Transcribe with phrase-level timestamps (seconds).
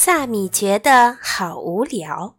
[0.00, 2.38] 萨米觉得好无聊。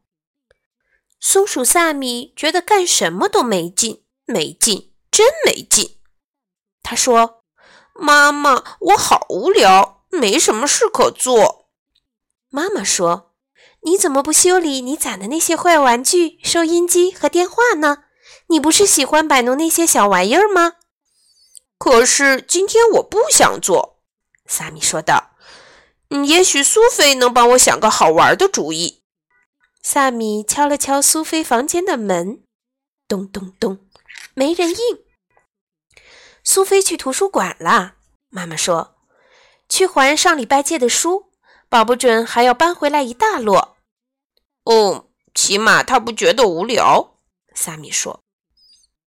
[1.19, 5.99] 松鼠萨米觉得干什么都没劲，没劲，真没劲。
[6.81, 7.43] 他说
[7.93, 11.67] ：“妈妈，我好无聊，没什么事可做。”
[12.49, 13.33] 妈妈说
[13.83, 18.05] ：“你怎么不修理你攒的那些坏玩具、收音机和电话呢？
[18.47, 20.75] 你不是喜欢摆弄那些小玩意儿吗？”
[21.77, 23.99] 可是今天我不想做，
[24.45, 25.31] 萨米说道。
[26.09, 29.01] 也许苏菲能帮我想个好玩的主意。
[29.81, 32.43] 萨米敲了敲苏菲房间的门，
[33.07, 33.79] 咚咚咚，
[34.33, 34.77] 没人应。
[36.43, 37.95] 苏菲去图书馆了，
[38.29, 38.95] 妈妈说，
[39.69, 41.31] 去还上礼拜借的书，
[41.69, 43.75] 保不准还要搬回来一大摞。
[44.63, 47.19] 哦，起码他不觉得无聊。
[47.53, 48.21] 萨米说：“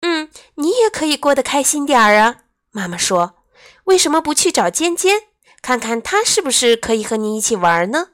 [0.01, 3.43] 嗯，你也可以过得开心点儿啊。”妈妈说
[3.85, 5.29] ：“为什么不去找尖尖？”
[5.61, 8.09] 看看他是不是可以和你一起玩呢？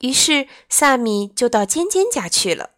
[0.00, 2.70] 于是萨米就到尖尖家去了。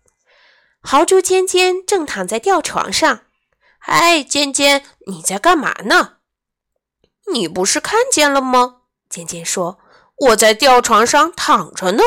[0.81, 3.23] 豪猪尖尖正躺在吊床上。
[3.79, 6.19] 嗨，尖尖，你在干嘛呢？
[7.33, 8.83] 你不是看见了吗？
[9.09, 9.79] 尖尖说
[10.29, 12.03] ：“我在吊床上躺着呢。”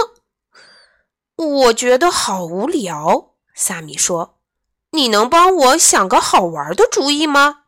[1.35, 3.33] 我觉得好无聊。
[3.55, 4.39] 萨米说
[4.91, 7.63] ：“你能帮我想个好玩的主意吗？”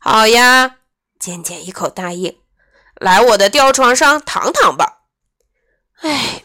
[0.00, 0.78] 好呀，
[1.18, 2.39] 尖尖一口答应。
[3.00, 5.04] 来我的吊床上躺躺吧。
[6.02, 6.44] 哎，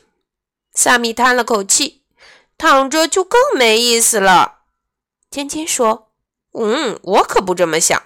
[0.73, 2.03] 萨米叹了口气，
[2.57, 4.59] 躺着就更没意思了。
[5.29, 6.11] 尖尖说
[6.57, 8.01] ：“嗯，我可不这么想。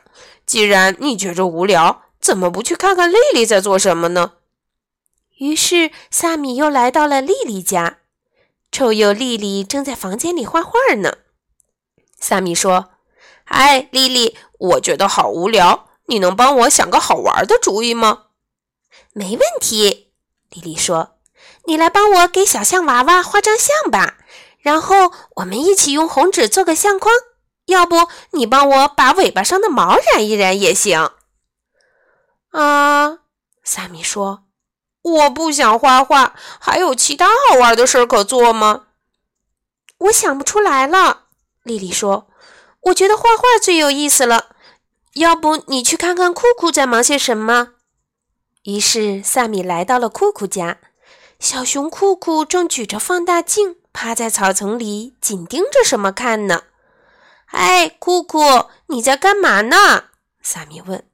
[0.48, 4.34] 既然你觉着无聊，怎么不去看看丽丽在做什么呢？”
[5.38, 8.00] 于是萨米又来到了丽丽家。
[8.72, 11.20] 臭鼬丽丽正在房间里画画呢。
[12.20, 12.90] 萨米说
[13.46, 18.24] ：“哎，丽丽，我觉得好无聊，你能帮我想个好玩的主意吗？”
[19.14, 20.12] 没问题，
[20.50, 21.18] 丽丽说
[21.66, 24.18] ：“你来帮我给小象娃娃画张像吧，
[24.60, 27.14] 然后我们一起用红纸做个相框。
[27.66, 31.12] 要不你帮我把尾巴上的毛染一染也行。”
[32.52, 33.20] 啊，
[33.64, 34.44] 萨米说
[35.02, 38.86] ：“我不想画画，还有其他好玩的事儿可做吗？”
[40.00, 41.26] 我想不出来了，
[41.64, 42.30] 丽丽说
[42.84, 44.56] ：“我觉得画画最有意思了。
[45.16, 47.74] 要不你去看看酷酷在忙些什么？”
[48.64, 50.80] 于是，萨米来到了酷酷家。
[51.40, 56.64] 小熊酷酷正举着放大镜，趴在草丛里，紧盯着什么看呢？
[57.48, 58.42] 哎，酷酷，
[58.88, 60.10] 你在干嘛呢？
[60.42, 61.06] 萨米问。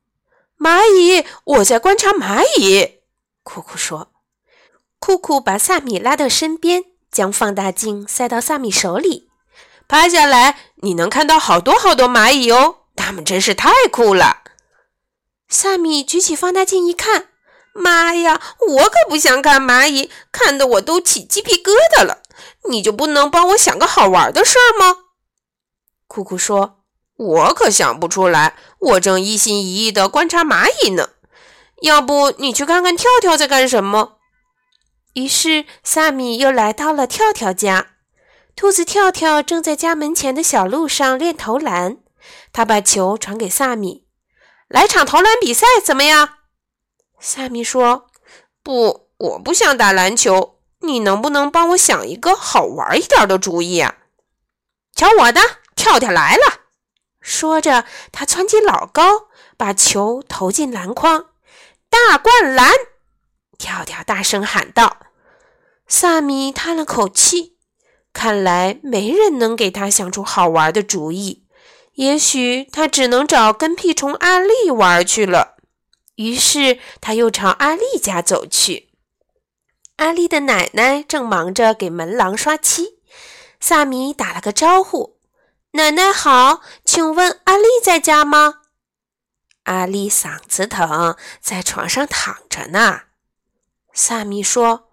[0.58, 3.02] 蚂蚁，我在观察蚂蚁。
[3.44, 4.12] 酷酷说。
[4.98, 9.30] 酷酷把萨米拉到身边，将放大镜塞到萨米手里。
[9.88, 14.42] 趴下来，你能看到好多好多蚂蚁哦，它们真是太酷了。
[15.48, 17.28] 萨米举起放大镜一看。
[17.78, 18.42] 妈呀！
[18.70, 22.22] 我可不想看蚂蚁，看得我都起鸡皮疙瘩了。
[22.70, 25.00] 你就不能帮我想个好玩的事儿吗？
[26.08, 26.80] 酷酷说
[27.18, 31.10] ：“我可想不出来，我正一心一意地观察蚂蚁呢。
[31.82, 34.20] 要不你去看看跳跳在干什么？”
[35.14, 37.88] 于是萨米又来到了跳跳家。
[38.56, 41.98] 兔子跳跳正在家门前的小路上练投篮。
[42.54, 44.06] 他把球传给萨米
[44.70, 46.30] ：“来场投篮比赛怎么样？”
[47.20, 48.08] 萨米说
[48.62, 50.60] ：“不，我不想打篮球。
[50.82, 53.96] 你能不能帮我想一个好玩一点的主意啊？”
[54.96, 55.42] 瞧我的，
[55.76, 56.62] 跳跳来了！
[57.20, 59.28] 说着，他蹿起老高，
[59.58, 61.30] 把球投进篮筐，
[61.90, 62.72] 大灌篮！
[63.58, 64.98] 跳跳大声喊道。
[65.88, 67.58] 萨米叹了口气，
[68.14, 71.46] 看来没人能给他想出好玩的主意。
[71.94, 75.55] 也许他只能找跟屁虫阿丽玩去了。
[76.16, 78.90] 于是他又朝阿丽家走去。
[79.98, 83.00] 阿丽的奶奶正忙着给门廊刷漆。
[83.60, 85.18] 萨米打了个招呼
[85.72, 88.62] ：“奶奶好，请问阿丽在家吗？”
[89.64, 93.02] 阿丽嗓子疼，在床上躺着呢。
[93.94, 94.90] 萨米说：“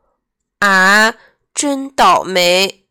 [0.61, 1.15] 啊，
[1.53, 2.87] 真倒霉。”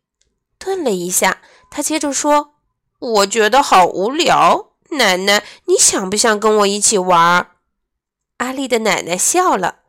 [0.58, 2.54] 顿了一下，他接着说
[3.00, 4.74] ：“我觉得好无聊。
[4.90, 7.48] 奶奶，你想不想跟我一起玩？”
[8.42, 9.82] 阿丽的奶奶笑了：“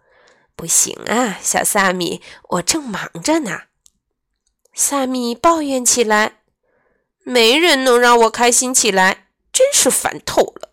[0.55, 3.63] 不行啊，小萨米，我正忙着呢。”
[4.75, 6.41] 萨米抱怨起来
[7.25, 10.69] ：“没人能让我开心起来，真是烦透了。”“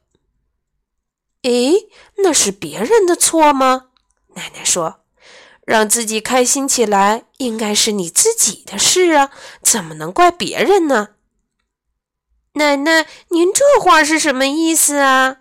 [1.44, 1.88] 诶，
[2.18, 3.86] 那是别人的错吗？”
[4.36, 5.00] 奶奶说
[5.64, 9.30] ：“让自己开心起来，应该是你自己的事啊，
[9.62, 11.14] 怎么能怪别人呢？”
[12.54, 15.38] 奶奶，您这话是什么意思啊？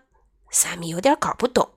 [0.50, 1.69] 萨米有点搞不懂。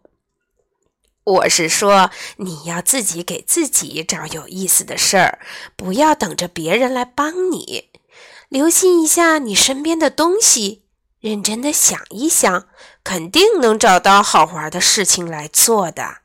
[1.25, 5.39] 我是说，你要自己给自己找有意思的事儿，
[5.77, 7.91] 不要等着别人来帮你。
[8.49, 10.83] 留心一下你身边的东西，
[11.21, 12.67] 认真的想一想，
[13.05, 16.19] 肯定能找到好玩的事情来做的。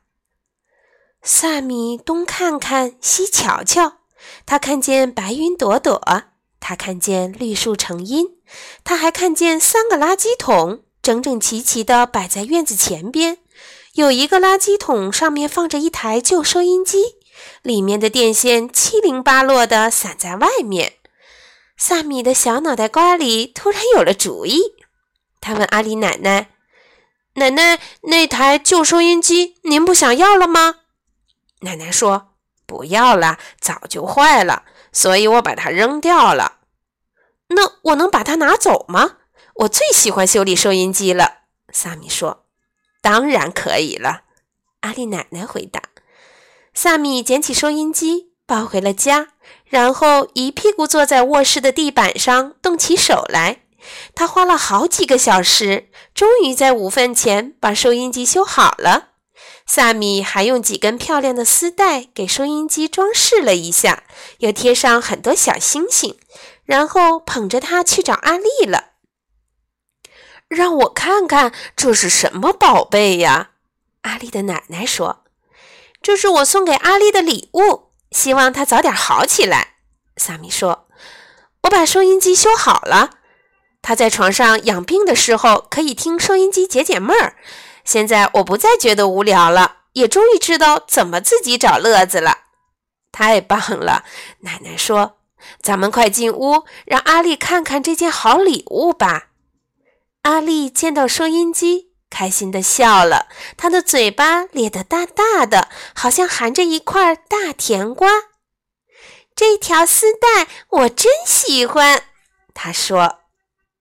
[1.22, 3.98] 萨米东看看，西瞧瞧，
[4.44, 6.02] 他看见白云朵朵，
[6.58, 8.36] 他看见绿树成荫，
[8.82, 13.38] 他还看见三个垃圾桶整整齐齐地摆在院子前边。
[13.98, 17.16] 有一个垃圾桶上面放着一台旧收音机，
[17.62, 20.92] 里面的电线七零八落地散在外面。
[21.76, 24.60] 萨米的小脑袋瓜里突然有了主意，
[25.40, 26.50] 他问阿里奶奶
[27.34, 30.76] ：“奶奶，那台旧收音机您不想要了吗？”
[31.62, 32.34] 奶奶说
[32.68, 34.62] ：“不要了，早就坏了，
[34.92, 36.58] 所以我把它扔掉了。”
[37.50, 39.16] 那我能把它拿走吗？
[39.56, 41.38] 我最喜欢修理收音机了。
[41.72, 42.46] 萨米说
[43.08, 44.24] ：“当然可以了。”
[44.82, 45.80] 阿丽奶奶回答。
[46.74, 49.28] 萨米捡起收音机，抱回了家。
[49.64, 53.62] 然后一屁股坐在卧室的地板上，动起手来。
[54.14, 59.12] 他花了好几个小时，终于在午饭前把收音机修好了。
[59.66, 64.04] 萨米还用几根漂亮的丝带给收音机装饰了一下，
[64.40, 66.18] 又贴上很多小星星，
[66.64, 68.87] 然后捧着它去找阿丽了。
[70.48, 73.50] 让我看看这是什么宝贝呀？
[74.02, 75.24] 阿丽的奶奶说
[76.00, 79.74] ：“这是我送给阿丽的礼物。”希望他早点好起来，
[80.16, 80.88] 萨米说
[81.64, 83.10] ：“我把收音机修好了，
[83.82, 87.36] 他在床上养病的时候可以听收音机解解闷儿。
[87.84, 92.38] 现在我不再觉得无聊了，也终于知道怎么自己找乐子了。
[93.12, 94.04] 太棒了！”
[94.40, 95.18] 奶奶说
[95.60, 99.26] ：“咱们快进屋，让阿丽看看这件好礼物吧。”
[100.22, 101.88] 阿丽见到收音机。
[102.10, 103.28] 开心的笑了，
[103.58, 108.08] 他的嘴巴咧得大大的，好像含着一块大甜瓜。
[109.36, 112.02] 这条丝带我真喜欢，
[112.54, 113.27] 她说。